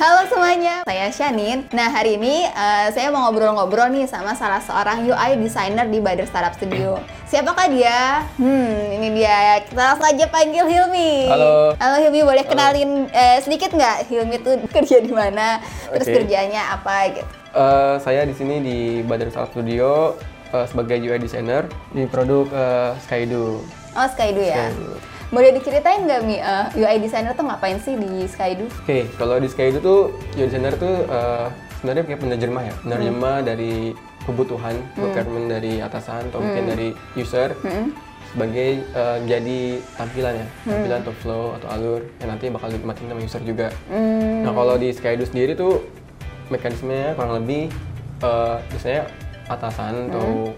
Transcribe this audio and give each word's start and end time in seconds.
Halo 0.00 0.24
semuanya, 0.32 0.80
saya 0.88 1.12
Shanin. 1.12 1.68
Nah 1.76 1.92
hari 1.92 2.16
ini 2.16 2.48
uh, 2.56 2.88
saya 2.88 3.12
mau 3.12 3.28
ngobrol-ngobrol 3.28 3.92
nih 3.92 4.08
sama 4.08 4.32
salah 4.32 4.56
seorang 4.64 5.04
UI 5.04 5.36
designer 5.36 5.84
di 5.92 6.00
Bader 6.00 6.24
Startup 6.24 6.56
Studio. 6.56 6.96
Siapakah 7.28 7.68
dia? 7.68 8.24
Hmm, 8.40 8.96
ini 8.96 9.12
dia. 9.12 9.60
Kita 9.60 9.92
langsung 9.92 10.08
aja 10.08 10.24
panggil 10.32 10.64
Hilmi. 10.64 11.28
Halo. 11.28 11.76
Halo 11.76 11.96
Hilmi, 12.00 12.24
boleh 12.24 12.48
kenalin 12.48 13.12
uh, 13.12 13.38
sedikit 13.44 13.76
nggak 13.76 14.08
Hilmi 14.08 14.40
tuh 14.40 14.56
kerja 14.72 15.04
di 15.04 15.12
mana? 15.12 15.60
Terus 15.92 16.08
kerjanya 16.08 16.80
apa 16.80 17.20
gitu? 17.20 17.28
Eh, 17.52 17.96
saya 18.00 18.24
di 18.24 18.32
sini 18.32 18.56
di 18.64 18.78
Badan 19.04 19.28
Startup 19.28 19.52
Studio 19.52 20.16
eh, 20.56 20.64
sebagai 20.64 20.96
UI 20.96 21.20
designer 21.20 21.68
di 21.92 22.08
produk 22.08 22.48
eh, 22.48 22.90
Skydo. 23.04 23.60
Oh 23.92 24.08
Skydo 24.16 24.40
ya. 24.40 24.72
Skydo. 24.72 25.19
Boleh 25.30 25.54
diceritain 25.54 26.10
nggak 26.10 26.20
Mi, 26.26 26.42
uh, 26.42 26.66
UI 26.74 26.98
designer 26.98 27.38
tuh 27.38 27.46
ngapain 27.46 27.78
sih 27.78 27.94
di 27.94 28.26
Skydo? 28.26 28.66
Oke, 28.82 29.06
kalau 29.14 29.38
di 29.38 29.46
Skydo 29.46 29.78
tuh 29.78 30.00
UI 30.34 30.50
designer 30.50 30.74
tuh 30.74 31.06
eh, 31.06 31.46
sebenarnya 31.78 32.02
kayak 32.10 32.20
penerjemah 32.20 32.62
ya, 32.66 32.74
penerjemah 32.82 33.36
dari 33.46 33.94
kebutuhan, 34.26 34.74
requirement 34.98 35.46
dari 35.46 35.78
atasan 35.78 36.28
atau 36.34 36.42
mungkin 36.42 36.64
dari 36.74 36.88
user 37.14 37.54
sebagai 38.34 38.82
eh, 38.82 39.18
jadi 39.30 39.60
tampilan 39.94 40.34
ya, 40.34 40.46
tampilan 40.66 40.98
atau 41.06 41.14
flow 41.22 41.44
atau 41.62 41.68
alur 41.78 42.00
yang 42.18 42.34
nanti 42.34 42.50
bakal 42.50 42.66
dinikmatin 42.66 43.06
sama 43.06 43.22
user 43.22 43.42
juga. 43.46 43.68
Hmm. 43.86 44.42
Nah 44.42 44.50
kalau 44.50 44.74
di 44.82 44.90
Skydo 44.90 45.24
sendiri 45.30 45.54
tuh 45.54 45.86
mekanismenya 46.50 47.14
kurang 47.14 47.38
lebih 47.38 47.70
eh, 48.18 48.56
biasanya 48.74 49.06
atasan 49.46 50.10
atau 50.10 50.50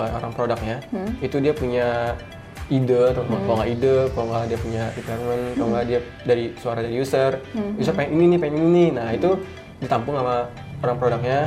eh, 0.00 0.10
orang 0.16 0.32
produknya 0.32 0.80
itu 1.20 1.36
dia 1.36 1.52
punya 1.52 2.16
ide 2.66 3.14
atau 3.14 3.22
kalau 3.22 3.56
nggak 3.62 3.70
ide, 3.78 3.96
kalau 4.10 4.26
nggak 4.32 4.42
dia 4.50 4.58
punya 4.58 4.84
requirement, 4.98 5.42
kalau 5.54 5.68
nggak 5.70 5.84
dia 5.86 6.00
dari 6.26 6.44
suara 6.58 6.80
dari 6.82 6.96
user, 6.98 7.32
user 7.78 7.94
pengen 7.94 8.18
ini 8.18 8.24
nih, 8.34 8.38
pengen 8.42 8.56
ini 8.58 8.68
nih. 8.70 8.88
Nah 8.94 9.08
itu 9.14 9.30
ditampung 9.78 10.18
sama 10.18 10.50
orang 10.82 10.96
produknya, 11.00 11.40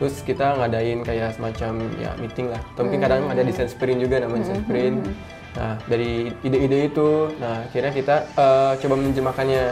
terus 0.00 0.18
kita 0.24 0.56
ngadain 0.58 1.04
kayak 1.06 1.36
semacam 1.36 1.72
ya 2.00 2.10
meeting 2.18 2.48
lah. 2.50 2.60
Atau 2.74 2.88
mungkin 2.88 3.00
kadang 3.04 3.22
ada 3.30 3.42
design 3.44 3.68
sprint 3.70 4.00
juga 4.02 4.24
namanya 4.24 4.50
design 4.50 4.62
sprint. 4.66 4.96
Nah 5.54 5.78
dari 5.86 6.34
ide-ide 6.42 6.90
itu, 6.90 7.30
nah 7.38 7.62
akhirnya 7.62 7.92
kita 7.94 8.16
eh, 8.34 8.72
coba 8.82 8.94
menerjemahkannya. 8.98 9.64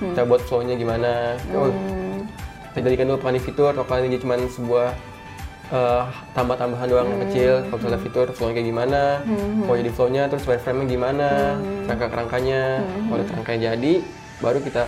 Kita 0.00 0.22
buat 0.26 0.42
flow-nya 0.48 0.74
gimana. 0.74 1.38
Oh, 1.54 1.70
kita 2.74 2.94
jadikan 2.94 3.10
dulu 3.10 3.18
planning 3.22 3.42
fitur 3.42 3.70
atau 3.74 3.86
planning 3.86 4.18
cuma 4.22 4.38
sebuah 4.38 4.94
eh, 5.72 6.04
tambah-tambahan 6.32 6.86
doang 6.88 7.08
yang 7.08 7.20
kecil 7.28 7.52
kalau 7.68 7.78
misalnya 7.78 8.00
fitur 8.00 8.26
flow 8.32 8.50
kayak 8.50 8.66
gimana 8.66 9.00
mau 9.64 9.74
jadi 9.76 9.90
flow-nya 9.92 10.22
terus 10.32 10.44
wireframe-nya 10.48 10.86
gimana 10.88 11.28
kerangka-kerangkanya 11.86 12.62
kalau 12.84 13.16
udah 13.20 13.26
kerangkanya 13.28 13.60
jadi 13.76 13.92
baru 14.38 14.58
kita 14.62 14.82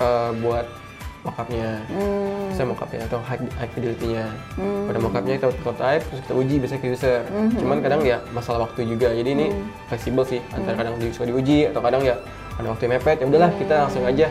eh, 0.00 0.30
buat 0.42 0.66
mockupnya. 1.20 1.84
Saya 2.56 2.64
mockupnya 2.64 3.04
atau 3.04 3.20
high, 3.20 3.44
high 3.60 3.70
fidelity-nya. 3.76 4.24
Pada 4.88 4.98
mockupnya 5.00 5.34
kita 5.36 5.48
prototype 5.60 6.02
terus 6.08 6.20
kita 6.24 6.34
uji 6.36 6.54
biasanya 6.64 6.80
ke 6.80 6.88
user. 6.88 7.20
Cuman 7.60 7.78
kadang 7.84 8.00
ya 8.04 8.18
masalah 8.32 8.64
waktu 8.64 8.88
juga 8.88 9.12
jadi 9.12 9.30
ini 9.36 9.52
fleksibel 9.92 10.24
sih 10.24 10.40
antara 10.56 10.80
kadang 10.80 10.96
di, 10.96 11.12
suka 11.12 11.28
diuji 11.28 11.68
atau 11.68 11.80
kadang 11.84 12.02
ya 12.04 12.16
ada 12.56 12.66
waktu 12.72 12.82
yang 12.88 12.92
mepet 12.96 13.16
ya 13.20 13.26
udahlah 13.28 13.52
kita 13.60 13.74
langsung 13.88 14.04
aja. 14.08 14.26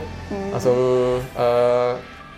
Langsung 0.50 0.80
eh, 1.22 1.92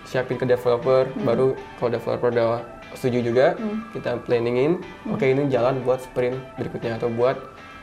siapin 0.03 0.35
ke 0.35 0.43
developer 0.43 1.07
baru 1.23 1.55
kalau 1.79 1.89
developer 1.95 2.29
udah 2.35 2.47
setuju 2.97 3.19
juga. 3.31 3.47
Kita 3.95 4.19
planningin. 4.23 4.81
Oke 5.11 5.31
ini 5.31 5.47
jalan 5.47 5.83
buat 5.85 6.01
sprint 6.03 6.37
berikutnya 6.57 6.97
atau 6.97 7.09
buat 7.11 7.37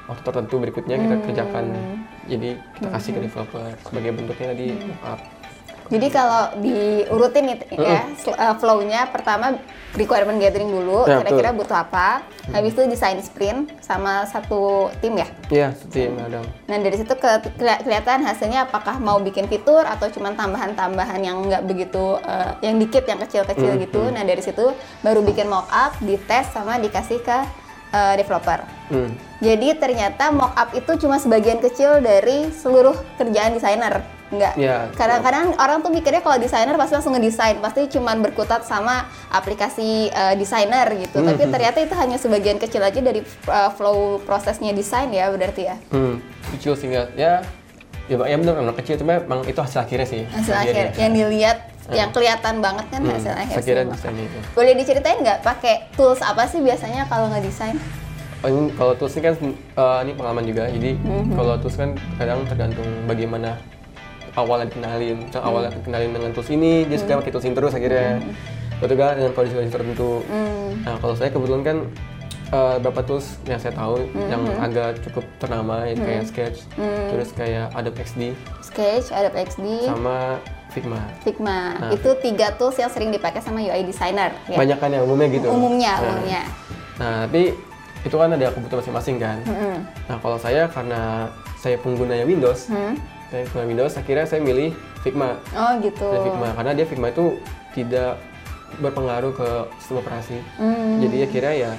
waktu 0.08 0.22
tertentu 0.24 0.54
berikutnya 0.60 0.96
kita 0.96 1.16
kerjakan. 1.28 1.64
Jadi 2.28 2.60
kita 2.76 2.88
kasih 2.92 3.10
ke 3.16 3.20
developer 3.24 3.64
sebagai 3.84 4.10
bentuknya 4.16 4.46
tadi 4.52 4.66
mockup 4.84 5.37
Jadi 5.88 6.06
kalau 6.12 6.52
diurutin 6.60 7.48
nih 7.48 7.56
ya 7.72 8.04
sl- 8.12 8.36
uh, 8.36 8.54
flow-nya 8.60 9.08
pertama 9.08 9.56
requirement 9.96 10.36
gathering 10.36 10.68
dulu, 10.68 11.08
Ya, 11.08 11.24
kira-kira 11.24 11.48
betul. 11.48 11.64
butuh 11.64 11.78
apa. 11.80 12.08
Habis 12.52 12.76
itu 12.76 12.82
design 12.92 13.18
sprint 13.24 13.72
sama 13.80 14.28
satu 14.28 14.92
tim 15.00 15.16
ya. 15.16 15.28
Iya, 15.48 15.68
setim 15.72 16.16
kadang 16.20 16.44
Nah 16.68 16.76
dari 16.76 16.96
situ 16.96 17.12
ke, 17.16 17.30
keli- 17.56 17.80
kelihatan 17.84 18.20
hasilnya 18.20 18.68
apakah 18.68 19.00
mau 19.00 19.16
bikin 19.16 19.48
fitur 19.48 19.80
atau 19.84 20.12
cuma 20.12 20.36
tambahan-tambahan 20.36 21.20
yang 21.24 21.40
nggak 21.48 21.64
begitu, 21.64 22.20
uh, 22.20 22.52
yang 22.60 22.76
dikit, 22.76 23.08
yang 23.08 23.20
kecil-kecil 23.20 23.80
gitu. 23.80 24.12
Nah 24.12 24.28
dari 24.28 24.44
situ 24.44 24.76
baru 25.00 25.24
bikin 25.24 25.48
mockup, 25.48 25.96
dites 26.04 26.52
sama 26.52 26.76
dikasih 26.76 27.24
ke 27.24 27.38
uh, 27.92 28.14
developer. 28.16 28.60
Hmm. 28.92 29.12
Jadi 29.40 29.72
ternyata 29.76 30.28
mockup 30.36 30.76
itu 30.76 31.00
cuma 31.00 31.16
sebagian 31.16 31.64
kecil 31.64 32.04
dari 32.04 32.52
seluruh 32.52 32.96
kerjaan 33.16 33.56
desainer. 33.56 34.17
Enggak. 34.28 34.52
Iya, 34.54 34.92
Kadang-kadang 34.92 35.56
orang 35.56 35.80
tuh 35.80 35.88
mikirnya 35.88 36.20
kalau 36.20 36.36
desainer 36.36 36.76
pasti 36.76 36.94
langsung 36.94 37.16
ngedesain, 37.16 37.56
pasti 37.58 37.88
cuma 37.88 38.12
berkutat 38.14 38.62
sama 38.62 39.08
aplikasi 39.28 40.12
uh, 40.12 40.36
desainer 40.36 40.84
gitu. 40.94 41.18
Tapi 41.18 41.48
ternyata 41.48 41.78
itu 41.78 41.94
hanya 41.94 42.16
sebagian 42.16 42.56
kecil 42.56 42.80
aja 42.80 43.00
dari 43.00 43.20
uh, 43.46 43.70
flow 43.70 44.20
prosesnya 44.22 44.70
desain 44.70 45.08
ya 45.08 45.28
berarti 45.28 45.62
ya. 45.64 45.76
Hmm, 45.88 46.20
kecil 46.52 46.76
sehingga 46.76 47.08
ya 47.14 47.40
ya, 48.04 48.16
ya 48.18 48.36
benar 48.36 48.54
memang 48.56 48.76
kecil 48.76 48.96
cuma 48.96 49.16
emang 49.18 49.44
itu 49.44 49.56
hasil 49.56 49.80
akhirnya 49.80 50.04
sih 50.04 50.22
Hasil 50.24 50.54
akhir 50.54 50.96
yang 50.96 51.12
dilihat 51.12 51.58
yang 51.88 52.08
kelihatan 52.08 52.60
banget 52.60 52.84
kan 52.88 53.00
Hmm, 53.00 53.12
hasil 53.12 53.32
akhir 53.32 53.56
semua. 53.60 53.92
desainnya 53.92 54.24
itu 54.24 54.38
Boleh 54.52 54.72
diceritain 54.76 55.18
nggak 55.20 55.40
pakai 55.40 55.88
tools 55.92 56.20
apa 56.20 56.44
sih 56.44 56.60
biasanya 56.60 57.04
kalau 57.04 57.28
ngedesain? 57.28 57.76
Oh, 58.38 58.46
ini 58.46 58.70
kalau 58.76 58.92
tools 58.94 59.12
ini 59.12 59.22
kan 59.24 59.34
eh, 59.34 59.98
ini 60.04 60.12
pengalaman 60.14 60.44
juga. 60.46 60.64
Jadi 60.68 60.94
Mhm. 60.94 61.34
kalau 61.34 61.54
tools 61.58 61.74
kan 61.74 61.90
kadang 62.16 62.44
tergantung 62.46 62.86
bagaimana 63.04 63.56
awalnya 64.38 64.66
dikenalin. 64.70 65.18
Mhm. 65.26 65.40
awalnya 65.40 65.70
dikenalin 65.74 66.10
dengan 66.12 66.30
tools 66.30 66.48
ini, 66.48 66.86
dia 66.86 66.96
suka 66.96 67.18
pakai 67.18 67.32
tools 67.34 67.44
ini 67.44 67.54
terus 67.54 67.72
akhirnya. 67.74 68.22
Betul 68.78 68.94
kan 68.94 69.18
dengan 69.18 69.32
kondisi-kondisi 69.34 69.74
tertentu. 69.74 70.22
Hmm. 70.24 70.70
Nah 70.86 70.94
kalau 70.96 71.14
saya 71.14 71.28
kebetulan 71.28 71.62
kan 71.62 71.78
eh, 72.48 72.76
beberapa 72.80 73.04
tools 73.04 73.36
yang 73.44 73.60
saya 73.60 73.76
tahu 73.76 74.08
Mhm. 74.08 74.28
yang 74.30 74.42
agak 74.58 75.04
cukup 75.04 75.20
ternama 75.36 75.84
ya, 75.84 75.92
kayak 75.94 76.24
Sketch, 76.24 76.58
terus 77.12 77.28
kayak 77.36 77.68
Adobe 77.76 78.00
XD 78.00 78.32
Sketch, 78.64 79.12
Adobe 79.12 79.44
XD, 79.44 79.84
sama 79.84 80.40
Figma. 80.68 80.96
Figma. 81.20 81.76
Nah. 81.76 81.90
Itu 81.90 82.16
tiga 82.16 82.48
tools 82.54 82.76
yang 82.76 82.88
sering 82.88 83.10
dipakai 83.10 83.40
sama 83.40 83.58
UI 83.58 83.84
designer. 83.84 84.32
Ya? 84.46 84.56
Banyak 84.56 84.78
kan 84.78 84.88
yang 84.88 85.04
umumnya 85.04 85.28
gitu. 85.28 85.48
Umumnya, 85.48 85.92
Nah, 85.92 86.04
umumnya. 86.06 86.42
Nah, 86.96 87.14
tapi 87.26 87.42
itu 88.00 88.16
kan 88.16 88.28
ada 88.30 88.46
kebutuhan 88.48 88.80
masing-masing 88.80 89.16
kan. 89.18 89.38
Mm-mm. 89.44 89.76
Nah, 90.08 90.16
kalau 90.16 90.38
saya 90.38 90.68
karena 90.68 91.28
saya 91.54 91.76
penggunanya 91.76 92.24
Windows, 92.24 92.68
Hmm. 92.68 92.96
Saya 93.28 93.44
pengguna 93.52 93.66
Windows, 93.68 93.94
akhirnya 93.96 94.24
saya 94.24 94.40
milih 94.40 94.72
Figma. 95.04 95.36
Oh 95.52 95.72
gitu. 95.84 96.08
Saya 96.08 96.20
Figma 96.24 96.48
karena 96.56 96.72
dia 96.72 96.86
Figma 96.88 97.06
itu 97.12 97.36
tidak 97.76 98.16
berpengaruh 98.80 99.32
ke 99.36 99.48
sistem 99.80 100.00
operasi. 100.00 100.36
Hmm. 100.56 101.00
Jadi 101.04 101.16
akhirnya 101.24 101.54
ya 101.56 101.72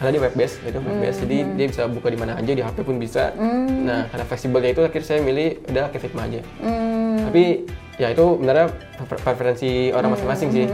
karena 0.00 0.10
dia 0.16 0.22
web 0.24 0.34
based, 0.36 0.56
jadi 0.64 0.76
web 0.80 0.96
based, 0.96 1.20
jadi 1.28 1.36
dia 1.60 1.66
bisa 1.68 1.82
buka 1.84 2.08
di 2.08 2.16
mana 2.16 2.32
aja 2.40 2.52
di 2.56 2.62
HP 2.64 2.88
pun 2.88 2.96
bisa. 2.96 3.36
Hmm. 3.36 3.84
Nah, 3.84 4.08
karena 4.08 4.24
fleksibelnya 4.24 4.70
itu 4.72 4.80
akhirnya 4.80 5.08
saya 5.08 5.20
milih 5.20 5.60
udah 5.68 5.84
ke 5.92 5.98
Figma 6.00 6.24
aja. 6.24 6.40
Hmm. 6.64 7.28
Tapi 7.28 7.68
ya 8.00 8.08
itu 8.12 8.24
sebenarnya 8.24 8.66
prefer- 8.96 9.20
preferensi 9.20 9.92
orang 9.92 10.16
masing-masing 10.16 10.48
sih. 10.56 10.66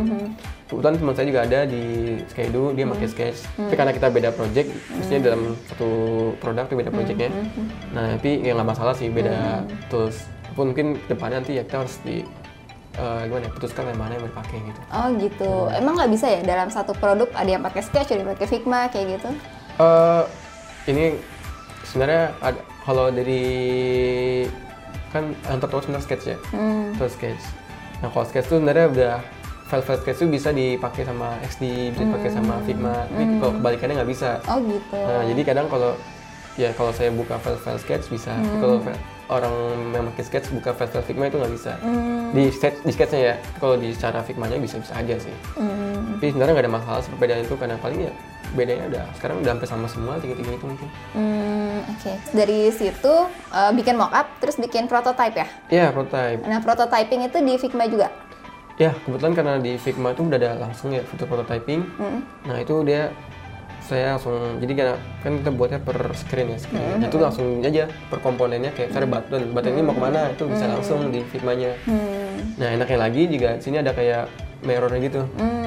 Kebetulan 0.66 0.98
teman 0.98 1.14
saya 1.14 1.26
juga 1.26 1.40
ada 1.42 1.58
di 1.62 1.82
Skydo, 2.26 2.74
dia 2.74 2.84
pakai 2.84 3.06
Sketch. 3.06 3.38
Tapi 3.54 3.74
karena 3.74 3.92
kita 3.94 4.10
beda 4.10 4.30
project, 4.30 4.68
maksudnya 4.90 5.20
dalam 5.22 5.54
satu 5.64 5.88
produk 6.36 6.66
tuh 6.66 6.76
beda 6.76 6.90
projectnya. 6.90 7.30
Nah, 7.90 8.18
tapi 8.18 8.42
ya 8.42 8.52
nggak 8.52 8.66
masalah 8.66 8.90
sih 8.92 9.06
beda 9.06 9.62
tools. 9.86 10.26
Walaupun 10.50 10.66
mungkin 10.72 10.86
depannya 11.06 11.38
nanti 11.38 11.54
ya 11.54 11.62
kita 11.62 11.86
harus 11.86 12.02
di 12.02 12.26
eh, 12.96 13.20
gimana 13.24 13.46
ya, 13.46 13.50
putuskan 13.52 13.86
yang 13.86 14.00
mana 14.00 14.16
yang 14.16 14.24
mau 14.24 14.30
dipakai 14.32 14.56
gitu. 14.58 14.80
Oh 14.90 15.06
gitu. 15.14 15.50
Emang 15.70 15.94
nggak 15.94 16.10
bisa 16.10 16.26
ya 16.26 16.40
dalam 16.42 16.66
satu 16.66 16.92
produk 16.92 17.28
ada 17.30 17.46
yang 17.46 17.62
pakai 17.62 17.82
Sketch, 17.84 18.10
ada 18.10 18.24
yang 18.24 18.30
pakai 18.32 18.48
Figma 18.48 18.88
kayak 18.88 19.20
gitu? 19.20 19.30
eh 19.76 20.22
ini 20.88 21.20
sebenarnya 21.84 22.32
ada 22.40 22.56
kalau 22.80 23.12
dari 23.12 23.44
kan 25.12 25.36
yang 25.44 25.60
tertua 25.60 25.80
sebenarnya 25.80 26.04
sketch 26.04 26.24
ya 26.26 26.38
Hmm. 26.48 26.96
terus 26.96 27.12
sketch 27.12 27.44
nah 28.00 28.08
kalau 28.08 28.24
sketch 28.24 28.48
tuh 28.48 28.56
sebenarnya 28.56 28.86
udah 28.88 29.14
file-file 29.66 30.00
sketch 30.00 30.18
tuh 30.18 30.28
bisa 30.28 30.48
dipakai 30.50 31.02
sama 31.02 31.34
XD 31.42 31.62
bisa 31.90 32.02
dipakai 32.04 32.30
sama 32.30 32.54
Figma 32.62 32.94
tapi 33.04 33.24
kalau 33.36 33.52
kebalikannya 33.52 33.94
nggak 33.96 34.10
bisa 34.10 34.30
Oh 34.46 34.58
gitu. 34.60 34.94
nah 34.96 35.22
jadi 35.22 35.40
kadang 35.42 35.66
kalau 35.66 35.92
ya 36.54 36.70
kalau 36.72 36.90
saya 36.90 37.10
buka 37.10 37.36
file-file 37.36 37.76
sketch 37.76 38.06
bisa 38.06 38.32
Tapi 38.32 38.56
kalau 38.56 38.78
orang 39.26 39.54
yang 39.90 40.06
pakai 40.08 40.24
sketch 40.24 40.46
buka 40.50 40.70
file-file 40.72 41.02
Figma 41.02 41.26
itu 41.26 41.36
nggak 41.36 41.52
bisa 41.52 41.72
di 42.30 42.44
sketch 42.48 42.78
di 42.80 42.92
sketchnya 42.92 43.20
ya 43.20 43.34
kalau 43.56 43.74
di 43.74 43.90
secara 43.90 44.22
Figma-nya 44.22 44.56
bisa 44.56 44.78
bisa 44.78 44.94
aja 44.94 45.14
sih 45.16 45.34
Hmm. 45.58 46.14
tapi 46.16 46.30
sebenarnya 46.30 46.52
nggak 46.54 46.64
ada 46.64 46.74
masalah 46.74 47.00
perbedaan 47.04 47.40
itu 47.40 47.54
karena 47.54 47.76
paling 47.76 48.00
ya 48.02 48.12
bedanya 48.48 48.84
udah 48.86 49.04
sekarang 49.12 49.36
udah 49.42 49.50
hampir 49.50 49.66
sama 49.66 49.86
semua 49.86 50.14
tiga-tiga 50.16 50.54
itu 50.54 50.64
mungkin 50.64 50.88
Hmm, 51.12 51.82
Oke. 51.88 52.12
Dari 52.30 52.70
situ 52.70 53.14
uh, 53.50 53.70
bikin 53.74 53.94
mockup, 53.94 54.30
terus 54.38 54.56
bikin 54.56 54.86
prototype 54.86 55.34
ya. 55.34 55.46
ya 55.68 55.86
prototype 55.90 56.40
Nah 56.42 56.62
prototyping 56.62 57.26
itu 57.26 57.36
di 57.38 57.54
Figma 57.56 57.84
juga. 57.84 58.08
Ya 58.76 58.92
kebetulan 59.02 59.32
karena 59.32 59.54
di 59.56 59.76
Figma 59.76 60.12
itu 60.12 60.22
udah 60.22 60.36
ada 60.36 60.50
langsung 60.58 60.92
ya 60.92 61.00
fitur 61.02 61.26
prototyping 61.26 61.80
Hmm. 61.96 62.20
nah 62.44 62.56
itu 62.56 62.84
dia 62.84 63.08
saya 63.80 64.18
langsung 64.18 64.58
jadi 64.58 64.72
karena 64.74 64.94
kan 65.22 65.32
kita 65.38 65.50
buatnya 65.54 65.78
per 65.78 65.98
screen 66.12 66.50
ya 66.50 66.58
screen 66.58 66.98
itu 66.98 67.16
langsung 67.16 67.62
aja 67.62 67.86
per 68.10 68.18
komponennya 68.18 68.74
kayak 68.74 68.90
misalnya 68.90 69.10
button 69.14 69.42
button 69.54 69.72
ini 69.78 69.82
mau 69.86 69.94
ke 69.94 70.02
mana 70.02 70.20
itu 70.28 70.44
bisa 70.44 70.64
langsung 70.66 71.08
di 71.08 71.20
Figma-nya 71.24 71.72
Hmm. 71.86 72.58
Nah 72.58 72.68
enaknya 72.72 72.98
lagi 72.98 73.22
juga 73.26 73.56
di 73.56 73.62
sini 73.62 73.76
ada 73.78 73.92
kayak 73.92 74.28
mirrornya 74.64 75.00
gitu. 75.04 75.22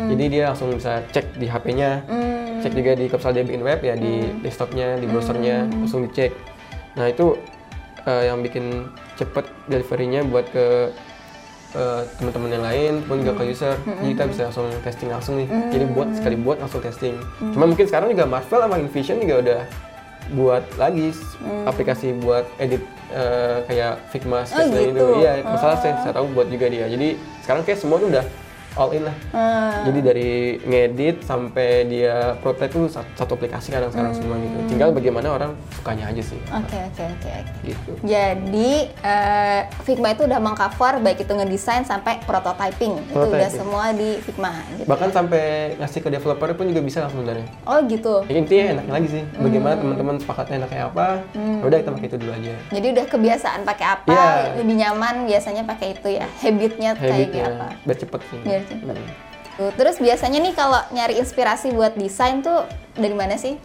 Jadi 0.09 0.23
dia 0.27 0.49
langsung 0.49 0.73
bisa 0.73 1.05
cek 1.13 1.37
di 1.37 1.45
HP-nya, 1.45 2.01
Hmm. 2.09 2.59
cek 2.59 2.73
juga 2.73 2.91
di 2.93 3.05
dia 3.05 3.43
bikin 3.45 3.61
web 3.61 3.79
ya 3.79 3.93
di 3.93 4.25
desktopnya, 4.41 4.97
di 4.97 5.05
browsernya 5.05 5.69
langsung 5.69 6.01
dicek. 6.03 6.33
Nah 6.97 7.05
itu 7.05 7.37
eh, 8.05 8.23
yang 8.25 8.41
bikin 8.41 8.89
cepet 9.15 9.45
deliverynya 9.69 10.25
buat 10.25 10.49
ke 10.49 10.89
eh, 11.71 12.01
teman-teman 12.15 12.49
yang 12.51 12.63
lain 12.63 12.93
pun 13.03 13.19
juga 13.19 13.33
ke 13.35 13.43
user. 13.47 13.75
Jadi 13.77 14.09
kita 14.09 14.23
bisa 14.25 14.41
langsung 14.45 14.67
testing 14.79 15.09
langsung 15.09 15.35
nih. 15.37 15.47
Jadi 15.69 15.85
buat 15.87 16.09
sekali 16.11 16.35
buat 16.35 16.57
langsung 16.57 16.81
testing. 16.81 17.15
Cuma 17.39 17.65
mungkin 17.65 17.85
sekarang 17.85 18.09
juga 18.09 18.25
Marvel 18.25 18.59
sama 18.59 18.75
InVision 18.77 19.17
juga 19.17 19.35
udah 19.39 19.61
buat 20.29 20.61
lagi 20.75 21.09
s- 21.09 21.37
aplikasi 21.65 22.13
buat 22.15 22.45
edit 22.55 22.81
eh, 23.09 23.57
kayak 23.65 23.97
Figma 24.07 24.45
dan 24.45 24.69
gitu. 24.69 24.93
itu. 24.93 25.05
Iya, 25.19 25.31
masalah 25.43 25.75
saya, 25.75 25.93
saya 25.99 26.13
tahu 26.13 26.29
buat 26.29 26.45
juga 26.45 26.65
dia. 26.67 26.85
Jadi 26.85 27.17
sekarang 27.41 27.61
kayak 27.63 27.79
semua 27.79 27.97
tuh 27.97 28.09
udah 28.09 28.25
all 28.75 28.91
in 28.91 29.03
lah. 29.03 29.15
Ah. 29.31 29.81
Jadi 29.83 29.99
dari 29.99 30.31
ngedit 30.61 31.23
sampai 31.23 31.85
dia 31.85 32.37
prototype 32.37 32.85
sat- 32.87 33.09
satu 33.15 33.33
aplikasi 33.33 33.69
kadang 33.69 33.89
sekarang 33.89 34.13
semua 34.13 34.35
gitu. 34.37 34.57
Tinggal 34.67 34.89
bagaimana 34.91 35.27
orang 35.31 35.51
sukanya 35.73 36.09
aja 36.09 36.21
sih. 36.21 36.39
Oke 36.49 36.77
oke 36.77 37.03
oke. 37.07 37.29
oke. 37.31 37.53
Gitu. 37.63 37.91
Jadi 38.03 38.71
eh, 38.91 39.61
Figma 39.81 40.11
itu 40.11 40.23
udah 40.23 40.39
mengcover 40.39 40.99
baik 40.99 41.23
itu 41.23 41.31
ngedesain 41.31 41.83
sampai 41.83 42.21
prototyping. 42.23 42.99
Itu 43.05 43.25
udah 43.25 43.49
semua 43.49 43.91
di 43.91 44.21
Figma 44.21 44.53
gitu. 44.71 44.85
Bahkan 44.85 45.09
sampai 45.09 45.43
ngasih 45.77 45.99
ke 45.99 46.09
developer 46.09 46.49
pun 46.53 46.65
juga 46.67 46.81
bisa 46.81 46.97
langsung 47.01 47.21
sebenarnya. 47.21 47.47
Oh 47.63 47.79
gitu. 47.85 48.23
Ya, 48.27 48.35
intinya 48.37 48.65
enaknya 48.75 48.93
lagi 48.93 49.07
sih. 49.09 49.23
Bagaimana 49.35 49.73
teman-teman 49.77 50.15
sepakatnya 50.17 50.55
enaknya 50.59 50.81
apa? 50.85 51.07
ya 51.31 51.63
Udah 51.65 51.77
kita 51.79 51.91
pakai 51.91 52.07
itu 52.07 52.17
dulu 52.17 52.31
aja. 52.31 52.53
Jadi 52.69 52.87
udah 52.91 53.05
kebiasaan 53.07 53.61
pakai 53.63 53.85
apa, 53.87 54.09
Iya. 54.09 54.27
lebih 54.59 54.75
nyaman 54.77 55.15
biasanya 55.25 55.63
pakai 55.63 55.87
itu 55.93 56.07
ya. 56.09 56.25
Habitnya 56.39 56.89
kayak 56.95 57.13
Habitnya 57.13 57.43
apa. 57.45 57.67
biar 57.83 57.97
cepet 57.97 58.21
sih. 58.25 58.39
Biar 58.41 58.58
Hmm. 58.67 58.95
Tuh, 59.57 59.71
Terus 59.75 59.99
biasanya 59.99 60.39
nih 60.39 60.53
kalau 60.55 60.79
nyari 60.89 61.19
inspirasi 61.19 61.75
buat 61.75 61.95
desain 61.95 62.39
tuh 62.39 62.63
dari 62.95 63.11
mana 63.11 63.35
sih? 63.35 63.59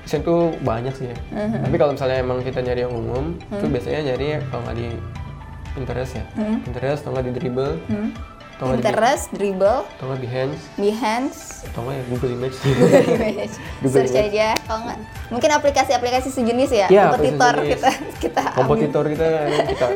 Desain 0.00 0.20
tuh 0.20 0.52
banyak 0.60 0.92
sih 0.92 1.06
ya. 1.12 1.16
Mhm. 1.32 1.64
Tapi 1.64 1.76
kalau 1.76 1.92
misalnya 1.92 2.16
emang 2.20 2.38
kita 2.40 2.60
nyari 2.60 2.84
yang 2.84 2.92
umum, 2.92 3.36
itu 3.48 3.64
biasanya 3.68 4.00
nyari 4.12 4.40
kalau 4.48 4.62
nggak 4.64 4.76
di 4.76 4.88
Pinterest 5.74 6.12
ya. 6.14 6.24
Pinterest 6.62 7.00
atau 7.02 7.10
nggak 7.12 7.24
di 7.24 7.32
Dribble, 7.34 7.74
atau 8.54 8.64
nggak 8.64 8.78
di, 8.78 8.84
Pinterest, 8.86 9.24
Dribble, 9.34 9.80
atau 9.82 10.04
nggak 10.06 10.20
Behance, 10.22 10.62
Behance, 10.78 11.40
atau 11.66 11.80
nggak 11.82 11.96
ya 11.98 12.02
Google 12.14 12.32
Image. 12.36 12.56
Google 13.82 13.90
search 13.90 14.14
Image. 14.14 14.24
aja. 14.30 14.48
Kalau 14.64 14.80
nggak, 14.86 14.98
mungkin 15.34 15.50
aplikasi-aplikasi 15.50 16.28
sejenis 16.30 16.70
ya. 16.70 16.86
Iya, 16.86 17.02
kompetitor 17.10 17.54
kita 17.66 17.90
kita. 18.22 18.42
Kompetitor 18.54 19.04
kita 19.10 19.26
kita 19.66 19.86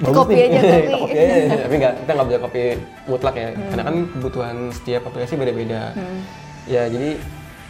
bagus 0.00 0.16
Copy 0.16 0.32
nih. 0.34 0.44
aja, 0.48 0.60
copy 0.96 1.14
aja. 1.14 1.56
Tapi 1.60 1.74
nggak 1.76 1.94
kita 2.00 2.10
nggak 2.10 2.26
bisa 2.26 2.38
copy 2.40 2.60
mutlak 3.06 3.34
ya. 3.36 3.48
Hmm. 3.48 3.68
Karena 3.68 3.82
kan 3.84 3.96
kebutuhan 4.10 4.56
setiap 4.72 5.02
aplikasi 5.06 5.32
beda-beda. 5.36 5.82
Ya 6.64 6.82
jadi 6.86 7.10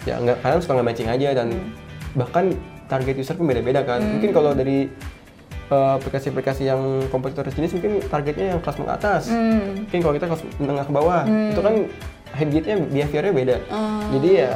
ya 0.03 0.15
nggak 0.17 0.37
kalian 0.41 0.61
suka 0.61 0.73
nggak 0.75 0.89
matching 0.89 1.11
aja 1.11 1.29
dan 1.35 1.49
Hmm. 1.51 2.17
bahkan 2.17 2.45
target 2.87 3.15
user 3.19 3.35
pun 3.35 3.47
beda-beda 3.47 3.83
kan. 3.83 4.03
Mungkin 4.03 4.31
kalau 4.31 4.51
dari 4.51 4.91
uh, 5.71 5.95
aplikasi-aplikasi 5.95 6.67
yang 6.67 6.81
kompetitor 7.07 7.47
jenis 7.47 7.71
mungkin 7.75 8.03
targetnya 8.07 8.47
yang 8.55 8.61
kelas 8.61 8.77
menengah 8.79 8.97
atas. 8.97 9.23
Hmm. 9.31 9.87
Mungkin 9.87 9.99
kalau 10.01 10.15
kita 10.19 10.27
kelas 10.27 10.43
menengah 10.59 10.85
ke 10.87 10.93
bawah, 10.93 11.23
itu 11.27 11.61
kan 11.61 11.75
habitnya, 12.31 12.77
behaviornya 12.83 13.33
beda. 13.33 13.57
Oh. 13.71 14.03
Jadi 14.19 14.31
ya 14.39 14.53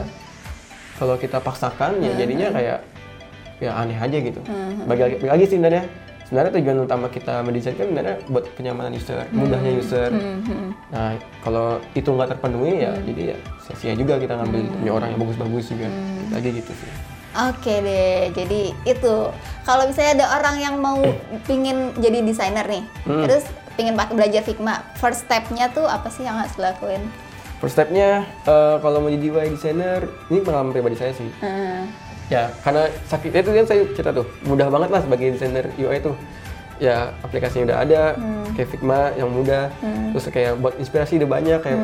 kalau 0.94 1.15
kita 1.15 1.38
paksakan 1.38 1.99
Hmm. 1.99 2.06
ya 2.06 2.12
jadinya 2.19 2.49
kayak 2.50 2.79
ya 3.59 3.70
aneh 3.75 3.99
aja 3.99 4.17
gitu. 4.19 4.41
Bagi 4.82 5.03
lagi, 5.06 5.15
bagi 5.19 5.31
lagi 5.31 5.44
sih 5.47 5.55
sebenarnya 5.55 5.85
sebenarnya 6.25 6.53
tujuan 6.56 6.79
utama 6.82 7.06
kita 7.09 7.44
mendesain 7.44 7.76
kan 7.76 7.87
sebenarnya 7.87 8.17
buat 8.26 8.44
kenyamanan 8.56 8.93
user, 8.93 9.25
mudahnya 9.31 9.73
user. 9.76 10.11
Hmm, 10.11 10.73
Nah 10.88 11.15
kalau 11.41 11.79
itu 11.93 12.09
nggak 12.09 12.37
terpenuhi 12.37 12.82
ya 12.82 12.93
jadi 13.03 13.23
ya 13.35 13.38
sia-sia 13.61 13.93
juga 13.94 14.17
kita 14.17 14.37
ngambil 14.37 14.61
punya 14.73 14.93
orang 14.93 15.09
yang 15.12 15.21
bagus-bagus 15.21 15.65
juga. 15.71 15.88
Lagi 16.32 16.50
gitu 16.55 16.73
sih. 16.73 16.91
Oke 17.35 17.82
deh, 17.82 18.31
jadi 18.31 18.61
itu 18.87 19.15
kalau 19.67 19.91
misalnya 19.91 20.23
ada 20.23 20.38
orang 20.38 20.56
yang 20.56 20.75
mau 20.79 21.03
pingin 21.44 21.91
jadi 21.99 22.23
desainer 22.23 22.62
nih, 22.62 22.87
Hmm. 23.03 23.27
terus 23.27 23.43
pingin 23.75 23.99
pakai 23.99 24.15
belajar 24.15 24.47
Figma, 24.47 24.87
first 24.94 25.27
step-nya 25.27 25.67
tuh 25.75 25.82
apa 25.82 26.06
sih 26.15 26.23
yang 26.23 26.38
harus 26.38 26.55
dilakuin? 26.55 27.03
First 27.59 27.75
step-nya 27.75 28.23
eh, 28.47 28.77
kalau 28.79 29.03
mau 29.03 29.11
jadi 29.11 29.27
UI 29.27 29.50
designer 29.50 30.06
ini 30.29 30.47
pengalaman 30.47 30.70
pribadi 30.70 30.94
saya 30.94 31.11
sih. 31.11 31.27
Hmm. 31.43 31.91
Ya 32.32 32.49
karena 32.65 32.88
sakit 33.05 33.31
itu 33.31 33.50
kan 33.53 33.67
saya 33.69 33.82
cerita 33.93 34.11
tuh 34.12 34.26
mudah 34.49 34.73
banget 34.73 34.88
lah 34.91 35.00
sebagai 35.05 35.26
desainer 35.37 35.67
UI 35.76 36.00
tuh. 36.00 36.17
Ya 36.82 37.15
aplikasinya 37.23 37.71
udah 37.71 37.79
ada, 37.87 38.03
kayak 38.59 38.69
Figma 38.75 39.15
yang 39.15 39.31
mudah, 39.31 39.71
terus 40.11 40.26
kayak 40.26 40.59
buat 40.59 40.75
inspirasi 40.75 41.23
udah 41.23 41.31
banyak 41.31 41.59
kayak 41.62 41.79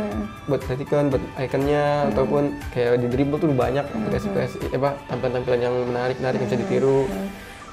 buat 0.51 0.61
kritikan, 0.67 1.07
buat 1.07 1.23
ikonnya 1.39 2.11
ataupun 2.11 2.59
kayak 2.75 2.99
di 2.99 3.07
dribble 3.07 3.39
tuh 3.39 3.55
udah 3.55 3.71
banyak 3.71 3.85
aplikasi-aplikasi 3.87 4.75
apa 4.75 4.99
tampilan-tampilan 5.07 5.61
yang 5.63 5.75
menarik-menarik 5.95 6.43
yang 6.43 6.49
bisa 6.51 6.59
ditiru. 6.59 7.07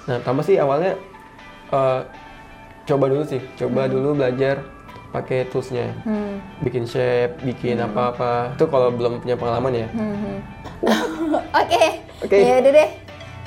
Nah 0.05 0.21
tambah 0.21 0.45
sih 0.45 0.61
awalnya 0.61 0.93
eh, 1.73 1.99
coba 2.85 3.05
dulu 3.09 3.23
sih, 3.25 3.41
coba 3.57 3.89
dulu 3.89 4.13
belajar 4.13 4.61
pakai 5.09 5.49
toolsnya, 5.49 5.89
Hmm. 6.05 6.37
bikin 6.61 6.85
shape, 6.85 7.41
bikin 7.41 7.81
apa-apa. 7.81 8.53
Itu 8.53 8.69
kalau 8.69 8.93
belum 8.93 9.25
punya 9.25 9.33
pengalaman 9.33 9.73
ya. 9.73 9.87
Hmm. 9.89 10.37
Oke. 11.65 12.06
Oke. 12.23 12.37
Ya 12.37 12.61
udah 12.61 12.73
deh. 12.73 12.89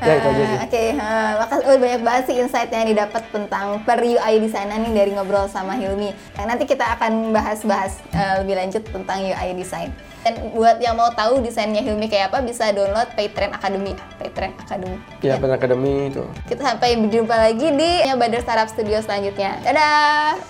Ya, 0.01 0.17
itu 0.17 0.29
aja 0.33 0.41
Eh, 0.41 0.49
sih. 0.49 0.59
Oke, 0.65 0.85
eh, 0.97 1.31
makasih 1.37 1.65
oh, 1.69 1.77
banyak 1.77 2.01
banget 2.01 2.23
sih 2.25 2.37
insight 2.41 2.71
yang 2.73 2.89
didapat 2.89 3.23
tentang 3.29 3.85
per 3.85 4.01
UI 4.01 4.35
designer 4.41 4.81
nih 4.81 4.93
dari 4.97 5.13
ngobrol 5.13 5.45
sama 5.45 5.77
Hilmi. 5.77 6.17
Yang 6.41 6.47
nanti 6.49 6.65
kita 6.65 6.97
akan 6.97 7.37
bahas-bahas 7.37 8.01
eh, 8.17 8.41
lebih 8.41 8.57
lanjut 8.57 8.83
tentang 8.89 9.21
UI 9.21 9.49
design. 9.53 9.93
Dan 10.25 10.53
buat 10.53 10.81
yang 10.81 10.97
mau 10.97 11.13
tahu 11.13 11.45
desainnya 11.45 11.85
Hilmi 11.85 12.09
kayak 12.09 12.33
apa 12.33 12.41
bisa 12.41 12.73
download 12.73 13.13
Paytrend 13.13 13.53
Academy. 13.53 13.93
Paytrend 14.17 14.57
Academy. 14.57 14.97
Ya, 15.21 15.37
Pen 15.37 15.53
Academy 15.53 16.09
itu. 16.09 16.25
Kita 16.49 16.61
sampai 16.65 16.97
berjumpa 16.97 17.37
lagi 17.37 17.69
di 17.69 17.91
Badar 18.17 18.41
Startup 18.41 18.69
Studio 18.73 19.05
selanjutnya. 19.05 19.61
Dadah. 19.65 20.50